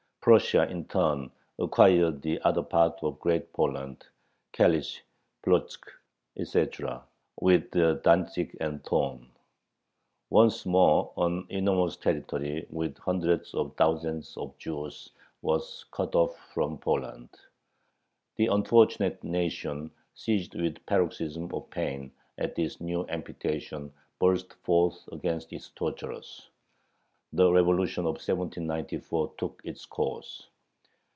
Prussia, 0.23 0.69
in 0.69 0.85
turn, 0.85 1.31
acquired 1.57 2.21
the 2.21 2.39
other 2.43 2.61
part 2.61 2.93
of 3.01 3.19
Great 3.19 3.51
Poland 3.53 4.05
(Kalish, 4.53 4.99
Plotzk, 5.43 5.87
etc.), 6.37 7.03
with 7.39 7.71
Dantzic 7.71 8.55
and 8.61 8.83
Thorn. 8.83 9.31
Once 10.29 10.63
more 10.67 11.11
an 11.17 11.47
enormous 11.49 11.97
territory, 11.97 12.67
with 12.69 12.95
hundreds 12.99 13.55
of 13.55 13.75
thousands 13.77 14.37
of 14.37 14.55
Jews, 14.59 15.09
was 15.41 15.85
cut 15.89 16.13
off 16.13 16.37
from 16.53 16.77
Poland. 16.77 17.29
The 18.35 18.45
unfortunate 18.45 19.23
nation, 19.23 19.89
seized 20.13 20.53
with 20.53 20.77
a 20.77 20.81
paroxysm 20.81 21.49
of 21.51 21.67
pain 21.71 22.11
at 22.37 22.53
this 22.53 22.79
new 22.79 23.07
amputation, 23.09 23.91
burst 24.19 24.53
forth 24.53 25.09
against 25.11 25.51
its 25.51 25.69
torturers. 25.69 26.47
The 27.33 27.49
Revolution 27.49 28.01
of 28.01 28.15
1794 28.15 29.35
took 29.37 29.61
its 29.63 29.85
course. 29.85 30.49